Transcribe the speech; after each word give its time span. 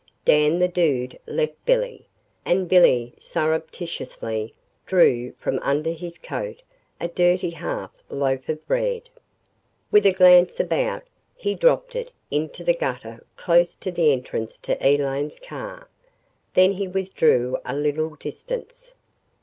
Dan 0.25 0.57
the 0.57 0.67
Dude 0.67 1.19
left 1.27 1.63
Billy, 1.63 2.07
and 2.43 2.67
Billy 2.67 3.13
surreptitiously 3.19 4.51
drew 4.87 5.33
from 5.33 5.59
under 5.61 5.91
his 5.91 6.17
coat 6.17 6.63
a 6.99 7.07
dirty 7.07 7.51
half 7.51 7.91
loaf 8.09 8.49
of 8.49 8.65
bread. 8.67 9.11
With 9.91 10.07
a 10.07 10.11
glance 10.11 10.59
about, 10.59 11.03
he 11.35 11.53
dropped 11.53 11.95
it 11.95 12.11
into 12.31 12.63
the 12.63 12.73
gutter 12.73 13.23
close 13.35 13.75
to 13.75 13.91
the 13.91 14.11
entrance 14.11 14.57
to 14.61 14.83
Elaine's 14.83 15.37
car. 15.39 15.87
Then 16.55 16.71
he 16.71 16.87
withdrew 16.87 17.59
a 17.63 17.75
little 17.75 18.15
distance. 18.15 18.95